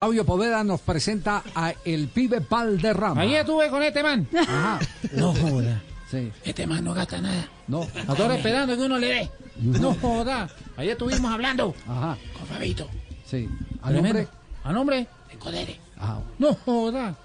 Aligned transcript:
Fabio 0.00 0.24
Poveda 0.24 0.62
nos 0.62 0.80
presenta 0.80 1.42
a 1.56 1.74
el 1.84 2.06
pibe 2.06 2.38
Valderrama. 2.38 3.20
Ahí 3.20 3.34
estuve 3.34 3.68
con 3.68 3.82
este 3.82 4.00
man. 4.04 4.28
Ajá. 4.38 4.78
No 5.10 5.34
joda. 5.34 5.82
Sí. 6.08 6.30
Este 6.44 6.68
man 6.68 6.84
no 6.84 6.94
gasta 6.94 7.20
nada. 7.20 7.48
No. 7.66 7.84
Ahora 8.06 8.36
esperando 8.36 8.76
que 8.76 8.82
uno 8.84 8.96
le 8.96 9.06
dé. 9.08 9.30
No 9.56 9.94
joda. 9.94 10.48
Ahí 10.76 10.90
estuvimos 10.90 11.28
hablando 11.32 11.74
Ajá. 11.88 12.16
con 12.32 12.46
Fabito. 12.46 12.88
Sí. 13.26 13.48
¿A 13.82 13.90
nombre? 13.90 14.28
A 14.62 14.72
nombre 14.72 15.08
de 15.32 15.36
Codere. 15.36 15.80
Ajá. 15.98 16.20
No 16.38 16.54
joda. 16.54 17.16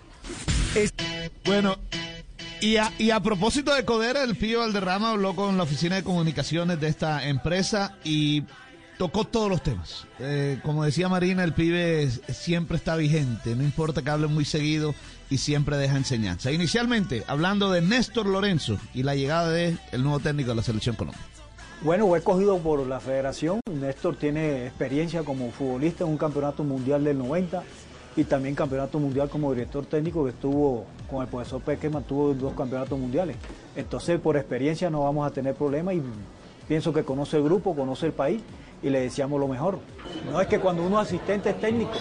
Bueno, 1.45 1.77
y 2.59 2.77
a, 2.77 2.91
y 2.97 3.11
a 3.11 3.19
propósito 3.19 3.75
de 3.75 3.85
Codera, 3.85 4.23
el 4.23 4.35
Pío 4.35 4.61
Valderrama 4.61 5.11
habló 5.11 5.35
con 5.35 5.57
la 5.57 5.63
oficina 5.63 5.97
de 5.97 6.03
comunicaciones 6.03 6.79
de 6.79 6.87
esta 6.87 7.23
empresa 7.27 7.97
y 8.03 8.41
tocó 8.97 9.25
todos 9.25 9.49
los 9.49 9.61
temas. 9.63 10.05
Eh, 10.19 10.59
como 10.63 10.83
decía 10.83 11.09
Marina, 11.09 11.43
el 11.43 11.53
pibe 11.53 12.03
es- 12.03 12.21
siempre 12.29 12.77
está 12.77 12.95
vigente, 12.95 13.55
no 13.55 13.63
importa 13.63 14.01
que 14.01 14.09
hable 14.09 14.27
muy 14.27 14.45
seguido 14.45 14.93
y 15.29 15.37
siempre 15.39 15.77
deja 15.77 15.97
enseñanza. 15.97 16.51
Inicialmente, 16.51 17.23
hablando 17.27 17.71
de 17.71 17.81
Néstor 17.81 18.25
Lorenzo 18.27 18.77
y 18.93 19.03
la 19.03 19.15
llegada 19.15 19.49
de 19.49 19.77
el 19.91 20.03
nuevo 20.03 20.19
técnico 20.19 20.49
de 20.51 20.55
la 20.55 20.63
Selección 20.63 20.95
Colombia. 20.95 21.21
Bueno, 21.81 22.07
fue 22.07 22.19
escogido 22.19 22.57
por 22.59 22.85
la 22.87 22.99
federación. 22.99 23.59
Néstor 23.69 24.15
tiene 24.15 24.67
experiencia 24.67 25.23
como 25.23 25.51
futbolista 25.51 26.03
en 26.05 26.11
un 26.11 26.17
campeonato 26.17 26.63
mundial 26.63 27.03
del 27.03 27.17
90 27.17 27.61
y 28.15 28.23
también 28.23 28.55
campeonato 28.55 28.99
mundial 28.99 29.27
como 29.27 29.51
director 29.53 29.85
técnico 29.85 30.23
que 30.23 30.29
estuvo 30.29 30.85
con 31.09 31.23
el 31.23 31.27
profesor 31.27 31.61
Pequeman, 31.61 32.03
tuvo 32.03 32.33
dos 32.35 32.53
campeonatos 32.53 32.97
mundiales. 32.97 33.35
Entonces, 33.75 34.19
por 34.19 34.37
experiencia 34.37 34.89
no 34.89 35.03
vamos 35.03 35.27
a 35.27 35.33
tener 35.33 35.55
problemas 35.55 35.95
y 35.95 36.01
pienso 36.67 36.93
que 36.93 37.03
conoce 37.03 37.37
el 37.37 37.43
grupo, 37.43 37.75
conoce 37.75 38.05
el 38.07 38.13
país 38.13 38.41
y 38.81 38.89
le 38.89 39.01
deseamos 39.01 39.39
lo 39.39 39.47
mejor. 39.47 39.79
No 40.31 40.39
es 40.41 40.47
que 40.47 40.59
cuando 40.59 40.83
uno 40.83 40.99
asistente 40.99 41.51
es 41.51 41.59
técnico. 41.59 41.93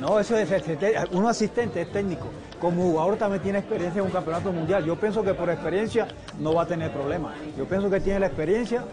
No, 0.00 0.20
eso 0.20 0.36
es, 0.36 0.50
es- 0.50 0.68
es- 0.68 1.08
uno 1.12 1.28
asistente 1.28 1.82
es 1.82 1.90
técnico. 1.92 2.26
Como 2.60 2.82
jugador 2.82 3.16
también 3.16 3.42
tiene 3.42 3.58
experiencia 3.58 4.00
en 4.00 4.06
un 4.06 4.12
campeonato 4.12 4.52
mundial. 4.52 4.84
Yo 4.84 4.96
pienso 4.98 5.22
que 5.22 5.34
por 5.34 5.48
experiencia 5.50 6.06
no 6.38 6.54
va 6.54 6.62
a 6.62 6.66
tener 6.66 6.92
problemas. 6.92 7.34
Yo 7.56 7.66
pienso 7.66 7.90
que 7.90 8.00
tiene 8.00 8.20
la 8.20 8.26
experiencia 8.26 8.84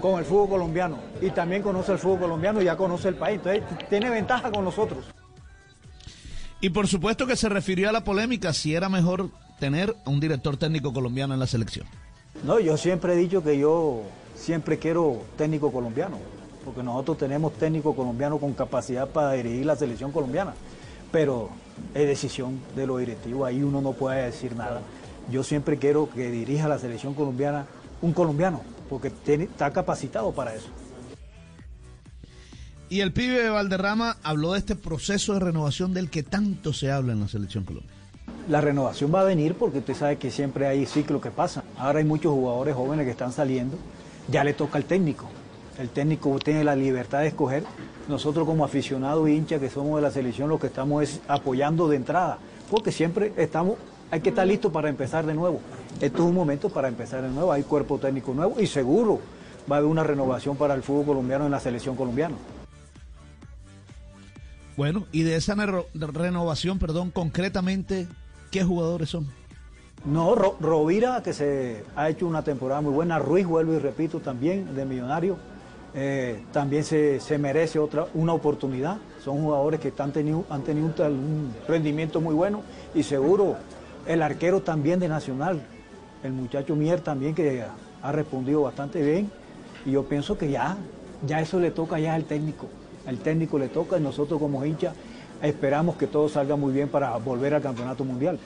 con 0.00 0.18
el 0.18 0.24
fútbol 0.24 0.48
colombiano 0.50 0.98
y 1.20 1.30
también 1.30 1.62
conoce 1.62 1.92
el 1.92 1.98
fútbol 1.98 2.20
colombiano 2.20 2.60
y 2.60 2.64
ya 2.66 2.76
conoce 2.76 3.08
el 3.08 3.14
país. 3.14 3.40
Entonces 3.44 3.88
tiene 3.88 4.10
ventaja 4.10 4.50
con 4.50 4.64
nosotros. 4.64 5.04
Y 6.60 6.70
por 6.70 6.86
supuesto 6.88 7.26
que 7.26 7.36
se 7.36 7.48
refirió 7.48 7.88
a 7.88 7.92
la 7.92 8.04
polémica 8.04 8.52
si 8.52 8.74
era 8.74 8.88
mejor 8.88 9.30
tener 9.60 9.94
un 10.06 10.18
director 10.20 10.56
técnico 10.56 10.92
colombiano 10.92 11.34
en 11.34 11.40
la 11.40 11.46
selección. 11.46 11.86
No, 12.44 12.60
yo 12.60 12.76
siempre 12.76 13.14
he 13.14 13.16
dicho 13.16 13.42
que 13.42 13.58
yo 13.58 14.02
siempre 14.36 14.78
quiero 14.78 15.22
técnico 15.36 15.72
colombiano, 15.72 16.18
porque 16.64 16.82
nosotros 16.82 17.18
tenemos 17.18 17.54
técnico 17.54 17.94
colombiano 17.96 18.38
con 18.38 18.52
capacidad 18.52 19.08
para 19.08 19.32
dirigir 19.32 19.64
la 19.64 19.76
selección 19.76 20.12
colombiana, 20.12 20.54
pero 21.10 21.48
es 21.94 22.06
decisión 22.06 22.60
de 22.76 22.86
los 22.86 22.98
directivos, 22.98 23.46
ahí 23.48 23.62
uno 23.62 23.80
no 23.80 23.92
puede 23.92 24.24
decir 24.26 24.54
nada. 24.56 24.82
Yo 25.30 25.42
siempre 25.42 25.78
quiero 25.78 26.10
que 26.10 26.30
dirija 26.30 26.68
la 26.68 26.78
selección 26.78 27.14
colombiana 27.14 27.66
un 28.02 28.12
colombiano, 28.12 28.60
porque 28.90 29.08
tiene- 29.10 29.44
está 29.44 29.70
capacitado 29.72 30.32
para 30.32 30.54
eso. 30.54 30.68
Y 32.90 33.00
el 33.00 33.12
pibe 33.14 33.48
Valderrama 33.48 34.18
habló 34.22 34.52
de 34.52 34.58
este 34.58 34.76
proceso 34.76 35.32
de 35.32 35.40
renovación 35.40 35.94
del 35.94 36.10
que 36.10 36.22
tanto 36.22 36.74
se 36.74 36.90
habla 36.92 37.12
en 37.14 37.20
la 37.20 37.28
selección 37.28 37.64
Colombia. 37.64 37.90
La 38.48 38.60
renovación 38.60 39.10
va 39.14 39.22
a 39.22 39.24
venir 39.24 39.54
porque 39.54 39.78
usted 39.78 39.94
sabe 39.94 40.16
que 40.18 40.30
siempre 40.30 40.66
hay 40.66 40.84
ciclos 40.84 41.22
que 41.22 41.30
pasan. 41.30 41.64
Ahora 41.78 42.00
hay 42.00 42.04
muchos 42.04 42.32
jugadores 42.32 42.74
jóvenes 42.74 43.06
que 43.06 43.10
están 43.10 43.32
saliendo, 43.32 43.78
ya 44.28 44.44
le 44.44 44.52
toca 44.52 44.76
al 44.76 44.84
técnico. 44.84 45.30
El 45.78 45.88
técnico 45.88 46.38
tiene 46.38 46.62
la 46.62 46.76
libertad 46.76 47.20
de 47.20 47.28
escoger. 47.28 47.64
Nosotros 48.06 48.46
como 48.46 48.62
aficionados 48.64 49.28
hinchas 49.30 49.60
que 49.60 49.70
somos 49.70 49.96
de 49.96 50.02
la 50.02 50.10
selección 50.10 50.50
lo 50.50 50.58
que 50.58 50.66
estamos 50.66 51.02
es 51.02 51.20
apoyando 51.26 51.88
de 51.88 51.96
entrada, 51.96 52.38
porque 52.70 52.92
siempre 52.92 53.32
estamos, 53.38 53.76
hay 54.10 54.20
que 54.20 54.28
estar 54.28 54.46
listos 54.46 54.70
para 54.70 54.90
empezar 54.90 55.24
de 55.24 55.32
nuevo. 55.32 55.60
Esto 56.00 56.18
es 56.18 56.28
un 56.28 56.34
momento 56.34 56.68
para 56.68 56.88
empezar 56.88 57.22
de 57.22 57.30
nuevo, 57.30 57.50
hay 57.50 57.62
cuerpo 57.62 57.98
técnico 57.98 58.34
nuevo 58.34 58.60
y 58.60 58.66
seguro 58.66 59.20
va 59.70 59.76
a 59.76 59.78
haber 59.78 59.90
una 59.90 60.04
renovación 60.04 60.56
para 60.56 60.74
el 60.74 60.82
fútbol 60.82 61.06
colombiano 61.06 61.46
en 61.46 61.50
la 61.50 61.60
selección 61.60 61.96
colombiana. 61.96 62.36
Bueno, 64.76 65.06
y 65.12 65.22
de 65.22 65.36
esa 65.36 65.54
renovación, 65.54 66.78
perdón, 66.78 67.10
concretamente, 67.10 68.06
¿qué 68.54 68.62
jugadores 68.62 69.10
son? 69.10 69.26
No, 70.04 70.36
Ro- 70.36 70.56
Rovira, 70.60 71.24
que 71.24 71.32
se 71.32 71.82
ha 71.96 72.08
hecho 72.08 72.24
una 72.24 72.44
temporada 72.44 72.80
muy 72.80 72.92
buena, 72.92 73.18
Ruiz, 73.18 73.44
vuelvo 73.44 73.72
y 73.72 73.78
repito, 73.78 74.20
también 74.20 74.76
de 74.76 74.84
Millonario, 74.84 75.38
eh, 75.92 76.40
también 76.52 76.84
se, 76.84 77.18
se 77.18 77.36
merece 77.36 77.80
otra, 77.80 78.06
una 78.14 78.32
oportunidad. 78.32 78.98
Son 79.24 79.42
jugadores 79.42 79.80
que 79.80 79.88
están 79.88 80.12
tenido, 80.12 80.44
han 80.50 80.62
tenido 80.62 80.86
un, 80.86 81.52
rendimiento 81.66 82.20
muy 82.20 82.32
bueno 82.32 82.62
y 82.94 83.02
seguro 83.02 83.56
el 84.06 84.22
arquero 84.22 84.60
también 84.60 85.00
de 85.00 85.08
Nacional, 85.08 85.60
el 86.22 86.32
muchacho 86.32 86.76
Mier 86.76 87.00
también 87.00 87.34
que 87.34 87.64
ha 88.02 88.12
respondido 88.12 88.62
bastante 88.62 89.02
bien 89.02 89.32
y 89.84 89.90
yo 89.90 90.04
pienso 90.04 90.38
que 90.38 90.48
ya, 90.48 90.76
ya 91.26 91.40
eso 91.40 91.58
le 91.58 91.72
toca 91.72 91.98
ya 91.98 92.14
al 92.14 92.22
técnico. 92.22 92.68
El 93.04 93.18
técnico 93.18 93.58
le 93.58 93.66
toca 93.66 93.98
y 93.98 94.00
nosotros 94.00 94.38
como 94.38 94.64
hinchas 94.64 94.94
esperamos 95.42 95.96
que 95.96 96.06
todo 96.06 96.28
salga 96.28 96.56
muy 96.56 96.72
bien 96.72 96.88
para 96.88 97.16
volver 97.16 97.54
al 97.54 97.62
campeonato 97.62 98.04
mundial. 98.04 98.38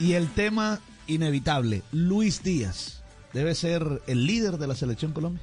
Y 0.00 0.12
el 0.12 0.32
tema 0.32 0.80
inevitable, 1.06 1.82
Luis 1.92 2.42
Díaz, 2.42 3.02
¿debe 3.32 3.54
ser 3.54 4.02
el 4.06 4.26
líder 4.26 4.58
de 4.58 4.66
la 4.66 4.74
selección 4.74 5.12
Colombia? 5.12 5.42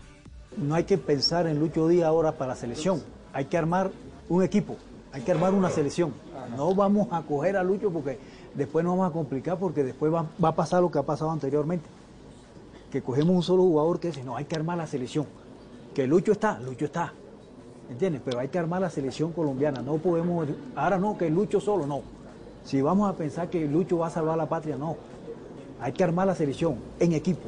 No 0.58 0.76
hay 0.76 0.86
que 0.86 0.98
pensar 0.98 1.48
en 1.48 1.60
Lucho 1.60 1.88
Díaz 1.88 2.08
ahora 2.08 2.34
para 2.34 2.50
la 2.50 2.56
selección. 2.56 3.04
Hay 3.34 3.46
que 3.46 3.58
armar 3.58 3.92
un 4.30 4.44
equipo, 4.44 4.78
hay 5.12 5.24
que 5.24 5.32
armar 5.32 5.54
una 5.54 5.70
selección. 5.70 6.14
No 6.56 6.74
vamos 6.74 7.10
a 7.12 7.22
coger 7.24 7.58
a 7.58 7.64
Lucho 7.64 7.92
porque 7.92 8.18
después 8.54 8.86
nos 8.86 8.98
vamos 8.98 9.10
a 9.10 9.14
complicar 9.14 9.60
porque 9.60 9.84
después 9.84 10.14
va, 10.14 10.26
va 10.42 10.50
a 10.50 10.56
pasar 10.56 10.82
lo 10.82 10.90
que 10.90 11.00
ha 11.00 11.04
pasado 11.04 11.32
anteriormente. 11.32 11.90
Que 12.92 13.02
cogemos 13.02 13.36
un 13.36 13.44
solo 13.44 13.64
jugador 13.64 14.00
que 14.00 14.08
dice, 14.08 14.24
no, 14.24 14.38
hay 14.38 14.46
que 14.46 14.56
armar 14.56 14.78
la 14.78 14.88
selección. 14.88 15.26
Que 15.94 16.08
Lucho 16.08 16.32
está, 16.32 16.60
Lucho 16.60 16.86
está. 16.86 17.12
¿Entiendes? 17.90 18.22
Pero 18.25 18.40
hay 18.40 18.47
que 18.47 18.59
armar 18.59 18.81
la 18.81 18.90
selección 18.90 19.31
colombiana. 19.31 19.81
No 19.81 19.97
podemos, 19.97 20.47
ahora 20.75 20.97
no, 20.97 21.18
que 21.18 21.29
Lucho 21.29 21.59
solo, 21.59 21.85
no. 21.85 22.01
Si 22.63 22.81
vamos 22.81 23.09
a 23.09 23.16
pensar 23.16 23.50
que 23.50 23.66
Lucho 23.68 24.00
va 24.00 24.07
a 24.07 24.09
salvar 24.09 24.38
la 24.38 24.47
patria, 24.47 24.75
no. 24.75 24.97
Hay 25.79 25.91
que 25.91 26.03
armar 26.03 26.28
la 26.28 26.35
selección 26.35 26.78
en 27.00 27.13
equipo. 27.13 27.47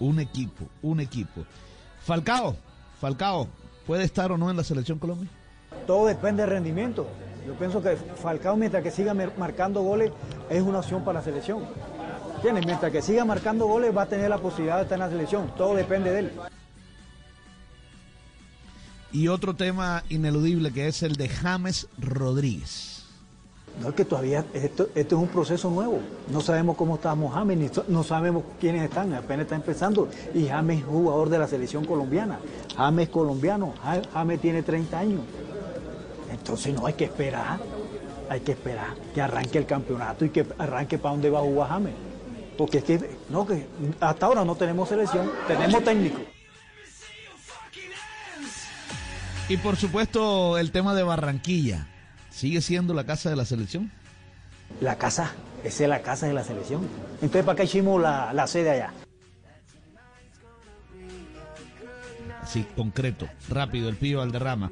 Un 0.00 0.20
equipo, 0.20 0.64
un 0.82 1.00
equipo. 1.00 1.42
Falcao, 2.00 2.56
Falcao, 3.00 3.48
¿puede 3.86 4.04
estar 4.04 4.32
o 4.32 4.38
no 4.38 4.50
en 4.50 4.56
la 4.56 4.64
selección 4.64 4.98
Colombia? 4.98 5.28
Todo 5.86 6.06
depende 6.06 6.42
del 6.42 6.50
rendimiento. 6.52 7.06
Yo 7.46 7.54
pienso 7.54 7.82
que 7.82 7.96
Falcao, 7.96 8.56
mientras 8.56 8.82
que 8.82 8.90
siga 8.90 9.14
marcando 9.36 9.82
goles, 9.82 10.12
es 10.48 10.62
una 10.62 10.78
opción 10.78 11.04
para 11.04 11.18
la 11.18 11.24
selección. 11.24 11.64
¿Entiendes? 12.36 12.66
Mientras 12.66 12.92
que 12.92 13.02
siga 13.02 13.24
marcando 13.24 13.66
goles, 13.66 13.94
va 13.96 14.02
a 14.02 14.06
tener 14.06 14.30
la 14.30 14.38
posibilidad 14.38 14.76
de 14.76 14.82
estar 14.84 14.96
en 14.96 15.00
la 15.00 15.10
selección. 15.10 15.50
Todo 15.56 15.74
depende 15.74 16.12
de 16.12 16.18
él. 16.20 16.32
Y 19.12 19.28
otro 19.28 19.54
tema 19.54 20.04
ineludible 20.10 20.70
que 20.72 20.86
es 20.88 21.02
el 21.02 21.16
de 21.16 21.28
James 21.28 21.86
Rodríguez. 21.98 23.04
No 23.80 23.90
es 23.90 23.94
que 23.94 24.04
todavía 24.04 24.44
esto, 24.54 24.88
es 24.94 25.12
un 25.12 25.28
proceso 25.28 25.70
nuevo. 25.70 26.00
No 26.32 26.40
sabemos 26.40 26.76
cómo 26.76 26.96
está 26.96 27.14
Mohamed, 27.14 27.56
ni 27.56 27.70
no 27.88 28.02
sabemos 28.02 28.42
quiénes 28.60 28.82
están. 28.82 29.14
Apenas 29.14 29.44
está 29.44 29.54
empezando. 29.54 30.08
Y 30.34 30.46
James 30.48 30.80
es 30.80 30.84
jugador 30.84 31.28
de 31.30 31.38
la 31.38 31.46
selección 31.46 31.84
colombiana. 31.84 32.38
James 32.76 33.04
es 33.06 33.08
colombiano. 33.12 33.72
Ja- 33.82 34.02
James 34.12 34.40
tiene 34.40 34.62
30 34.62 34.98
años. 34.98 35.20
Entonces 36.32 36.74
no 36.74 36.86
hay 36.86 36.94
que 36.94 37.04
esperar. 37.04 37.60
Hay 38.28 38.40
que 38.40 38.52
esperar 38.52 38.94
que 39.14 39.22
arranque 39.22 39.58
el 39.58 39.64
campeonato 39.66 40.24
y 40.24 40.30
que 40.30 40.44
arranque 40.58 40.98
para 40.98 41.12
dónde 41.12 41.30
va 41.30 41.38
a 41.38 41.42
jugar 41.42 41.68
James. 41.70 41.94
Porque 42.58 42.78
es 42.78 42.84
que, 42.84 43.10
no, 43.30 43.46
que 43.46 43.64
hasta 44.00 44.26
ahora 44.26 44.44
no 44.44 44.56
tenemos 44.56 44.88
selección, 44.88 45.30
tenemos 45.46 45.82
técnico. 45.84 46.18
Y 49.48 49.56
por 49.56 49.76
supuesto 49.76 50.58
el 50.58 50.72
tema 50.72 50.94
de 50.94 51.02
Barranquilla. 51.02 51.86
¿Sigue 52.30 52.60
siendo 52.60 52.92
la 52.92 53.04
casa 53.04 53.30
de 53.30 53.36
la 53.36 53.46
selección? 53.46 53.90
La 54.80 54.98
casa, 54.98 55.32
esa 55.64 55.84
es 55.84 55.88
la 55.88 56.02
casa 56.02 56.26
de 56.26 56.34
la 56.34 56.44
selección. 56.44 56.86
Entonces, 57.14 57.44
¿para 57.44 57.56
qué 57.56 57.64
hicimos 57.64 58.00
la, 58.00 58.32
la 58.34 58.46
sede 58.46 58.70
allá? 58.70 58.92
Así, 62.42 62.66
concreto, 62.76 63.26
rápido, 63.48 63.88
el 63.88 63.96
Pío 63.96 64.18
Valderrama. 64.18 64.70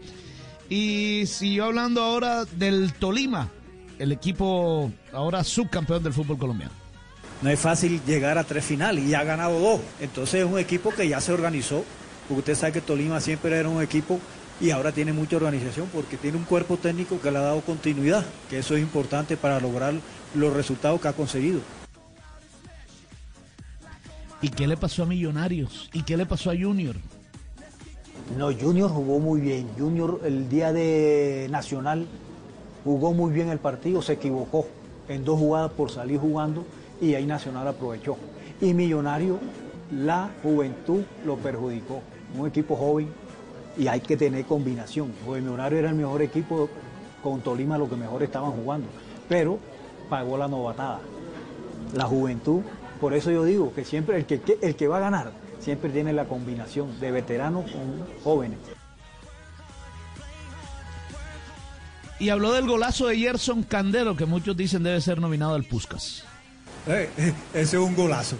Y 0.69 1.25
siguió 1.26 1.64
hablando 1.64 2.02
ahora 2.02 2.44
del 2.44 2.93
Tolima, 2.93 3.49
el 3.99 4.12
equipo 4.12 4.93
ahora 5.12 5.43
subcampeón 5.43 6.02
del 6.02 6.12
fútbol 6.12 6.38
colombiano. 6.38 6.73
No 7.40 7.50
es 7.50 7.58
fácil 7.58 8.02
llegar 8.05 8.37
a 8.37 8.44
tres 8.44 8.64
finales 8.64 9.05
y 9.05 9.14
ha 9.14 9.25
ganado 9.25 9.58
dos. 9.58 9.81
Entonces 10.00 10.44
es 10.44 10.50
un 10.50 10.58
equipo 10.58 10.90
que 10.90 11.08
ya 11.08 11.20
se 11.20 11.32
organizó, 11.32 11.84
porque 12.28 12.40
usted 12.40 12.55
sabe 12.55 12.73
que 12.73 12.81
Tolima 12.81 13.20
siempre 13.20 13.58
era 13.58 13.69
un 13.69 13.82
equipo 13.82 14.20
y 14.61 14.70
ahora 14.70 14.93
tiene 14.93 15.12
mucha 15.12 15.37
organización 15.37 15.88
porque 15.93 16.17
tiene 16.17 16.38
un 16.38 16.44
cuerpo 16.44 16.76
técnico 16.76 17.20
que 17.20 17.31
le 17.31 17.38
ha 17.38 17.43
dado 17.43 17.61
continuidad, 17.61 18.25
que 18.49 18.58
eso 18.58 18.75
es 18.76 18.82
importante 18.82 19.37
para 19.37 19.61
lograr 19.61 19.94
los 20.35 20.53
resultados 20.53 21.00
que 21.00 21.08
ha 21.08 21.12
conseguido. 21.12 21.61
¿Y 24.41 24.50
qué 24.50 24.67
le 24.67 24.76
pasó 24.76 25.03
a 25.03 25.06
Millonarios? 25.06 25.91
¿Y 25.93 26.03
qué 26.03 26.17
le 26.17 26.26
pasó 26.26 26.50
a 26.50 26.55
Junior? 26.55 26.97
No, 28.37 28.53
Junior 28.53 28.91
jugó 28.91 29.19
muy 29.19 29.41
bien. 29.41 29.69
Junior 29.79 30.20
el 30.25 30.49
día 30.49 30.73
de 30.73 31.49
Nacional 31.50 32.06
jugó 32.85 33.12
muy 33.12 33.32
bien 33.32 33.49
el 33.49 33.59
partido, 33.59 34.02
se 34.02 34.14
equivocó 34.14 34.67
en 35.09 35.25
dos 35.25 35.38
jugadas 35.38 35.73
por 35.73 35.91
salir 35.91 36.19
jugando 36.19 36.64
y 37.00 37.14
ahí 37.14 37.26
Nacional 37.26 37.69
aprovechó. 37.69 38.17
Y 38.61 38.75
Millonario, 38.75 39.38
la 39.91 40.31
juventud 40.43 41.02
lo 41.25 41.37
perjudicó. 41.37 42.00
Un 42.37 42.49
equipo 42.49 42.76
joven 42.76 43.09
y 43.76 43.88
hay 43.88 44.00
que 44.00 44.17
tener 44.17 44.44
combinación. 44.44 45.12
Porque 45.25 45.40
Millonario 45.40 45.78
era 45.78 45.90
el 45.90 45.96
mejor 45.96 46.23
equipo 46.23 46.69
con 47.23 47.40
Tolima, 47.40 47.78
lo 47.78 47.88
que 47.88 47.96
mejor 47.96 48.23
estaban 48.23 48.52
jugando. 48.52 48.88
Pero 49.28 49.58
pagó 50.08 50.38
la 50.38 50.49
novatada. 50.49 51.00
La 51.94 52.05
juventud, 52.05 52.62
por 53.00 53.14
eso 53.14 53.31
yo 53.31 53.44
digo 53.44 53.73
que 53.75 53.84
siempre 53.84 54.17
el 54.17 54.26
que, 54.26 54.40
el 54.61 54.75
que 54.75 54.88
va 54.88 54.96
a 54.96 55.00
ganar 55.00 55.32
siempre 55.61 55.90
tiene 55.90 56.12
la 56.12 56.26
combinación 56.26 56.99
de 57.00 57.11
veteranos 57.11 57.70
con 57.70 58.23
jóvenes. 58.23 58.58
Y 62.19 62.31
habló 62.31 62.52
del 62.52 62.67
golazo 62.67 63.08
de 63.08 63.19
Gerson 63.19 63.62
Candelo, 63.62 64.17
que 64.17 64.25
muchos 64.25 64.56
dicen 64.56 64.82
debe 64.82 65.00
ser 65.00 65.20
nominado 65.20 65.55
al 65.55 65.64
Puskas. 65.64 66.25
Eh, 66.87 67.11
eh, 67.19 67.34
ese 67.52 67.76
es 67.76 67.82
un 67.82 67.94
golazo. 67.94 68.37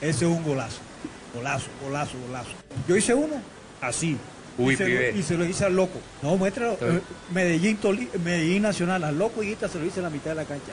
Ese 0.00 0.24
es 0.24 0.30
un 0.30 0.42
golazo. 0.42 0.80
Golazo, 1.34 1.66
golazo, 1.84 2.18
golazo. 2.26 2.50
Yo 2.88 2.96
hice 2.96 3.14
uno 3.14 3.36
así. 3.80 4.16
Uy, 4.58 4.74
y, 4.74 4.76
se 4.76 4.84
pibe. 4.86 5.12
lo, 5.12 5.18
y 5.18 5.22
se 5.22 5.36
lo 5.36 5.44
hice 5.44 5.64
al 5.64 5.74
loco. 5.76 5.98
No, 6.22 6.36
muéstralo. 6.36 6.78
Eh, 6.80 7.00
Medellín, 7.32 7.76
Toli- 7.78 8.08
Medellín 8.24 8.62
Nacional, 8.62 9.02
al 9.04 9.18
loco 9.18 9.42
y 9.42 9.48
Guita 9.48 9.68
se 9.68 9.78
lo 9.78 9.84
hice 9.86 9.98
en 10.00 10.04
la 10.04 10.10
mitad 10.10 10.30
de 10.30 10.36
la 10.36 10.44
cancha. 10.44 10.72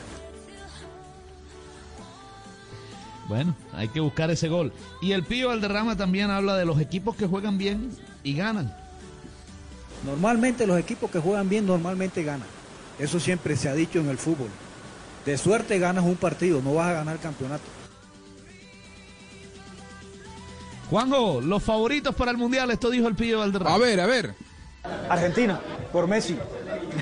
Bueno, 3.27 3.55
hay 3.73 3.87
que 3.87 3.99
buscar 3.99 4.29
ese 4.29 4.49
gol. 4.49 4.73
Y 5.01 5.13
el 5.13 5.23
Pío 5.23 5.47
Valderrama 5.47 5.95
también 5.95 6.29
habla 6.31 6.57
de 6.57 6.65
los 6.65 6.79
equipos 6.81 7.15
que 7.15 7.27
juegan 7.27 7.57
bien 7.57 7.91
y 8.23 8.35
ganan. 8.35 8.75
Normalmente 10.05 10.67
los 10.67 10.77
equipos 10.79 11.09
que 11.09 11.19
juegan 11.19 11.47
bien 11.47 11.65
normalmente 11.65 12.23
ganan. 12.23 12.47
Eso 12.99 13.19
siempre 13.19 13.55
se 13.55 13.69
ha 13.69 13.73
dicho 13.73 13.99
en 13.99 14.09
el 14.09 14.17
fútbol. 14.17 14.49
De 15.25 15.37
suerte 15.37 15.79
ganas 15.79 16.03
un 16.03 16.15
partido, 16.15 16.61
no 16.61 16.73
vas 16.73 16.87
a 16.89 16.93
ganar 16.93 17.19
campeonato. 17.19 17.63
Juanjo, 20.91 21.39
los 21.39 21.63
favoritos 21.63 22.13
para 22.13 22.31
el 22.31 22.37
Mundial, 22.37 22.69
esto 22.69 22.89
dijo 22.89 23.07
el 23.07 23.15
Pío 23.15 23.39
Valderrama. 23.39 23.73
A 23.73 23.77
ver, 23.77 24.01
a 24.01 24.05
ver. 24.05 24.35
Argentina, 25.09 25.57
por 25.89 26.05
Messi. 26.05 26.37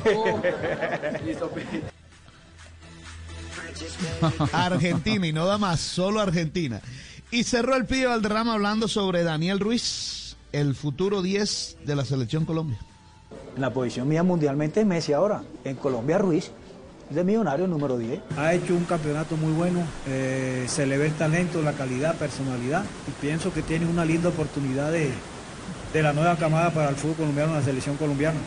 Argentina 4.54 5.26
y 5.26 5.34
no 5.34 5.48
da 5.48 5.58
más, 5.58 5.80
solo 5.80 6.22
Argentina. 6.22 6.82
Y 7.32 7.46
cerró 7.46 7.76
el 7.76 7.88
Pío 7.88 8.10
Valderrama 8.10 8.54
hablando 8.54 8.88
sobre 8.88 9.24
Daniel 9.24 9.60
Ruiz, 9.60 10.38
el 10.52 10.76
futuro 10.76 11.24
10 11.24 11.78
de 11.84 11.96
la 11.96 12.06
selección 12.06 12.46
Colombia. 12.46 12.78
En 13.56 13.62
la 13.64 13.74
posición 13.74 14.08
mía 14.08 14.22
mundialmente 14.22 14.82
es 14.82 14.86
Messi 14.86 15.14
ahora. 15.14 15.42
En 15.64 15.78
Colombia 15.78 16.20
Ruiz, 16.20 16.52
de 17.10 17.24
millonario 17.24 17.68
número 17.68 17.98
10. 17.98 18.20
Ha 18.38 18.54
hecho 18.54 18.76
un 18.76 18.86
campeonato 18.86 19.36
muy 19.38 19.52
bueno, 19.52 19.84
eh, 20.08 20.66
se 20.68 20.86
le 20.86 20.98
ve 20.98 21.08
el 21.08 21.14
talento, 21.14 21.62
la 21.62 21.74
calidad, 21.74 22.16
personalidad 22.16 22.84
y 23.08 23.12
pienso 23.22 23.54
que 23.54 23.62
tiene 23.62 23.86
una 23.88 24.06
linda 24.06 24.30
oportunidad 24.30 24.92
de, 24.92 25.10
de 25.94 26.02
la 26.04 26.14
nueva 26.14 26.36
camada 26.36 26.70
para 26.72 26.90
el 26.90 26.96
fútbol 26.96 27.18
colombiano, 27.18 27.54
la 27.54 27.64
selección 27.64 27.98
colombiana. 27.98 28.40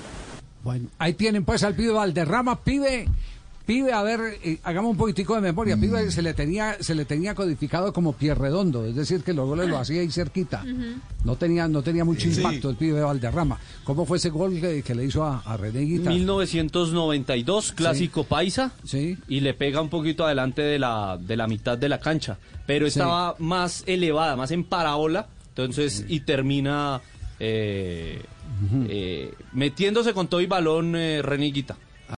Bueno, 0.62 0.88
ahí 0.98 1.14
tienen 1.14 1.44
pues 1.44 1.64
al 1.64 1.74
pibe 1.74 1.92
Valderrama, 1.92 2.60
pibe, 2.62 3.06
pibe, 3.66 3.92
a 3.92 4.02
ver, 4.02 4.20
eh, 4.44 4.58
hagamos 4.64 4.90
un 4.92 4.96
poquitico 4.96 5.34
de 5.34 5.40
memoria. 5.40 5.76
Pibe 5.76 6.10
se 6.10 6.22
le 6.22 6.34
tenía, 6.34 6.76
se 6.80 6.94
le 6.94 7.04
tenía 7.04 7.34
codificado 7.34 7.92
como 7.92 8.12
pie 8.12 8.34
redondo, 8.34 8.84
es 8.84 8.94
decir, 8.94 9.22
que 9.22 9.32
los 9.32 9.46
goles 9.48 9.68
lo 9.68 9.78
hacía 9.78 10.00
ahí 10.00 10.10
cerquita. 10.10 10.64
No 11.24 11.36
tenía, 11.36 11.68
no 11.68 11.82
tenía 11.82 12.04
mucho 12.04 12.28
Sí. 12.30 12.36
impacto 12.40 12.70
el 12.70 12.76
pibe 12.76 13.00
Valderrama. 13.00 13.58
¿Cómo 13.84 14.04
fue 14.06 14.18
ese 14.18 14.30
gol 14.30 14.60
que, 14.60 14.82
que 14.82 14.94
le 14.94 15.04
hizo 15.04 15.24
a, 15.24 15.40
a 15.40 15.56
René 15.56 15.80
Guita? 15.80 16.10
1992, 16.10 17.72
clásico 17.72 18.24
paisa. 18.24 18.72
Sí. 18.84 19.16
Y 19.28 19.40
le 19.40 19.54
pega 19.54 19.80
un 19.80 19.88
poquito 19.88 20.24
adelante 20.24 20.62
de 20.62 20.78
la, 20.78 21.18
de 21.20 21.36
la 21.36 21.46
mitad 21.46 21.76
de 21.78 21.88
la 21.88 21.98
cancha. 22.00 22.38
Pero 22.66 22.86
Sí. 22.86 22.98
estaba 22.98 23.34
más 23.38 23.84
elevada, 23.86 24.36
más 24.36 24.50
en 24.50 24.64
parábola. 24.64 25.26
Entonces, 25.48 26.04
y 26.08 26.20
termina 26.20 27.00
eh, 27.38 28.22
eh, 28.88 29.34
metiéndose 29.52 30.12
con 30.14 30.28
todo 30.28 30.40
y 30.40 30.46
balón 30.46 30.94
eh, 30.96 31.20
René 31.22 31.46
Higuita. 31.48 31.76